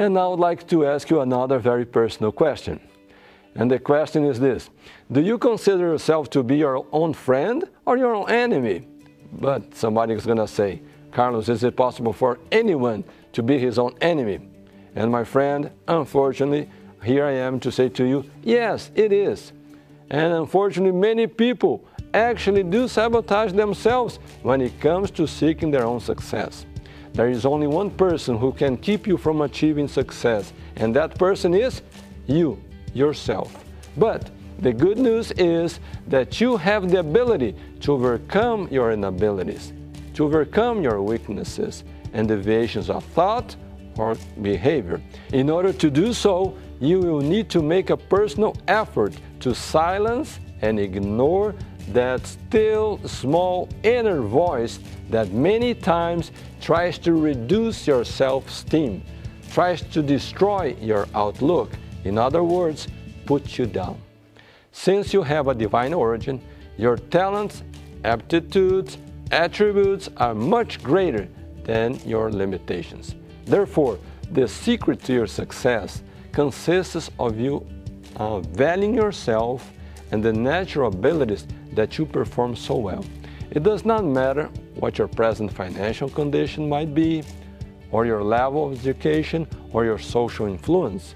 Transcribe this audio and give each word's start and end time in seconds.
And 0.00 0.14
now 0.14 0.28
I 0.28 0.28
would 0.28 0.40
like 0.40 0.66
to 0.68 0.86
ask 0.86 1.10
you 1.10 1.20
another 1.20 1.58
very 1.58 1.84
personal 1.84 2.32
question. 2.32 2.80
And 3.54 3.70
the 3.70 3.78
question 3.78 4.24
is 4.24 4.40
this 4.40 4.70
Do 5.12 5.20
you 5.20 5.36
consider 5.36 5.88
yourself 5.88 6.30
to 6.30 6.42
be 6.42 6.56
your 6.56 6.86
own 6.90 7.12
friend 7.12 7.68
or 7.84 7.98
your 7.98 8.14
own 8.14 8.30
enemy? 8.30 8.88
But 9.30 9.74
somebody 9.74 10.14
is 10.14 10.24
going 10.24 10.38
to 10.38 10.48
say, 10.48 10.80
Carlos, 11.12 11.50
is 11.50 11.64
it 11.64 11.76
possible 11.76 12.14
for 12.14 12.38
anyone 12.50 13.04
to 13.34 13.42
be 13.42 13.58
his 13.58 13.78
own 13.78 13.94
enemy? 14.00 14.40
And 14.96 15.12
my 15.12 15.22
friend, 15.22 15.70
unfortunately, 15.86 16.70
here 17.04 17.26
I 17.26 17.32
am 17.32 17.60
to 17.60 17.70
say 17.70 17.90
to 17.90 18.04
you, 18.04 18.24
yes, 18.42 18.90
it 18.94 19.12
is. 19.12 19.52
And 20.08 20.32
unfortunately, 20.32 20.98
many 20.98 21.26
people 21.26 21.84
actually 22.14 22.62
do 22.62 22.88
sabotage 22.88 23.52
themselves 23.52 24.18
when 24.42 24.62
it 24.62 24.80
comes 24.80 25.10
to 25.10 25.26
seeking 25.26 25.70
their 25.70 25.84
own 25.84 26.00
success. 26.00 26.64
There 27.12 27.28
is 27.28 27.44
only 27.44 27.66
one 27.66 27.90
person 27.90 28.38
who 28.38 28.52
can 28.52 28.76
keep 28.76 29.06
you 29.06 29.16
from 29.16 29.40
achieving 29.40 29.88
success, 29.88 30.52
and 30.76 30.94
that 30.96 31.18
person 31.18 31.54
is 31.54 31.82
you, 32.26 32.62
yourself. 32.94 33.64
But 33.96 34.30
the 34.60 34.72
good 34.72 34.98
news 34.98 35.32
is 35.32 35.80
that 36.06 36.40
you 36.40 36.56
have 36.56 36.90
the 36.90 37.00
ability 37.00 37.56
to 37.80 37.92
overcome 37.92 38.68
your 38.70 38.92
inabilities, 38.92 39.72
to 40.14 40.24
overcome 40.24 40.82
your 40.82 41.02
weaknesses 41.02 41.84
and 42.12 42.28
deviations 42.28 42.90
of 42.90 43.04
thought 43.06 43.56
or 43.96 44.16
behavior. 44.42 45.00
In 45.32 45.50
order 45.50 45.72
to 45.72 45.90
do 45.90 46.12
so, 46.12 46.56
you 46.78 47.00
will 47.00 47.20
need 47.20 47.50
to 47.50 47.62
make 47.62 47.90
a 47.90 47.96
personal 47.96 48.56
effort 48.68 49.14
to 49.40 49.54
silence 49.54 50.38
and 50.62 50.78
ignore 50.78 51.54
that 51.88 52.26
still 52.26 53.00
small 53.06 53.68
inner 53.82 54.20
voice 54.20 54.78
that 55.10 55.32
many 55.32 55.74
times 55.74 56.30
tries 56.60 56.98
to 56.98 57.12
reduce 57.14 57.86
your 57.86 58.04
self 58.04 58.48
esteem, 58.48 59.02
tries 59.50 59.82
to 59.82 60.02
destroy 60.02 60.76
your 60.80 61.08
outlook. 61.14 61.72
In 62.04 62.18
other 62.18 62.44
words, 62.44 62.88
put 63.26 63.58
you 63.58 63.66
down. 63.66 64.00
Since 64.72 65.12
you 65.12 65.22
have 65.22 65.48
a 65.48 65.54
divine 65.54 65.92
origin, 65.92 66.40
your 66.78 66.96
talents, 66.96 67.62
aptitudes, 68.04 68.98
attributes 69.30 70.08
are 70.16 70.34
much 70.34 70.82
greater 70.82 71.28
than 71.64 71.98
your 72.06 72.30
limitations. 72.30 73.14
Therefore, 73.44 73.98
the 74.32 74.46
secret 74.46 75.02
to 75.04 75.12
your 75.12 75.26
success 75.26 76.02
consists 76.32 77.10
of 77.18 77.38
you 77.38 77.66
uh, 78.16 78.40
valuing 78.40 78.94
yourself 78.94 79.72
and 80.10 80.22
the 80.22 80.32
natural 80.32 80.88
abilities 80.88 81.46
that 81.72 81.98
you 81.98 82.06
perform 82.06 82.56
so 82.56 82.76
well. 82.76 83.04
It 83.50 83.62
does 83.62 83.84
not 83.84 84.04
matter 84.04 84.48
what 84.76 84.98
your 84.98 85.08
present 85.08 85.52
financial 85.52 86.08
condition 86.08 86.68
might 86.68 86.94
be, 86.94 87.22
or 87.90 88.06
your 88.06 88.22
level 88.22 88.66
of 88.66 88.78
education, 88.78 89.46
or 89.72 89.84
your 89.84 89.98
social 89.98 90.46
influence. 90.46 91.14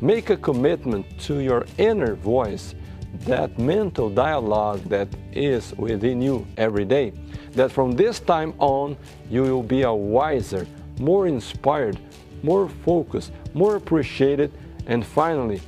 Make 0.00 0.30
a 0.30 0.36
commitment 0.36 1.06
to 1.20 1.40
your 1.40 1.66
inner 1.78 2.14
voice, 2.14 2.74
that 3.20 3.58
mental 3.58 4.10
dialogue 4.10 4.80
that 4.84 5.08
is 5.32 5.72
within 5.76 6.20
you 6.20 6.46
every 6.56 6.84
day, 6.84 7.12
that 7.52 7.70
from 7.70 7.92
this 7.92 8.18
time 8.18 8.54
on 8.58 8.96
you 9.30 9.42
will 9.42 9.62
be 9.62 9.82
a 9.82 9.92
wiser, 9.92 10.66
more 10.98 11.26
inspired, 11.26 11.98
more 12.42 12.68
focused, 12.68 13.32
more 13.54 13.76
appreciated, 13.76 14.52
and 14.86 15.06
finally, 15.06 15.60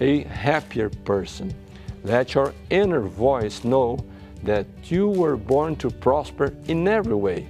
a 0.00 0.22
happier 0.24 0.90
person. 1.04 1.54
Let 2.08 2.32
your 2.32 2.54
inner 2.70 3.02
voice 3.02 3.64
know 3.64 3.98
that 4.42 4.66
you 4.84 5.08
were 5.08 5.36
born 5.36 5.76
to 5.76 5.90
prosper 5.90 6.54
in 6.66 6.88
every 6.88 7.14
way. 7.14 7.46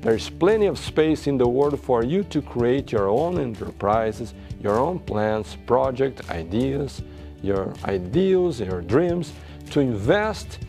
There's 0.00 0.30
plenty 0.30 0.64
of 0.64 0.78
space 0.78 1.26
in 1.26 1.36
the 1.36 1.46
world 1.46 1.78
for 1.78 2.02
you 2.02 2.24
to 2.24 2.40
create 2.40 2.92
your 2.92 3.10
own 3.10 3.38
enterprises, 3.38 4.32
your 4.58 4.78
own 4.78 5.00
plans, 5.00 5.58
projects, 5.66 6.30
ideas, 6.30 7.02
your 7.42 7.74
ideals, 7.84 8.58
your 8.60 8.80
dreams, 8.80 9.34
to 9.72 9.80
invest 9.80 10.60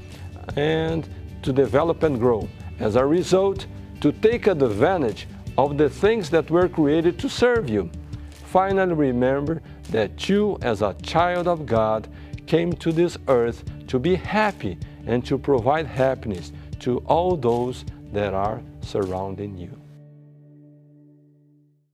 and 0.58 1.08
to 1.42 1.54
develop 1.54 2.04
and 2.04 2.20
grow. 2.20 2.50
As 2.80 2.98
a 2.98 3.06
result, 3.06 3.66
to 4.02 4.12
take 4.12 4.48
advantage 4.48 5.26
of 5.58 5.78
the 5.78 5.90
things 5.90 6.30
that 6.32 6.52
were 6.52 6.68
created 6.68 7.18
to 7.20 7.30
serve 7.30 7.70
you. 7.70 7.90
Finally, 8.44 8.94
remember 8.94 9.62
that 9.90 10.28
you, 10.28 10.58
as 10.62 10.82
a 10.82 10.96
child 10.96 11.48
of 11.48 11.66
God, 11.66 12.10
came 12.52 12.74
to 12.74 12.92
this 12.92 13.18
earth 13.30 13.64
to 13.88 13.98
be 13.98 14.14
happy 14.14 14.78
and 15.08 15.26
to 15.26 15.38
provide 15.38 15.86
happiness 15.86 16.52
to 16.82 16.98
all 17.08 17.38
those 17.38 17.86
that 18.12 18.34
are 18.34 18.62
surrounding 18.82 19.58
you. 19.58 19.72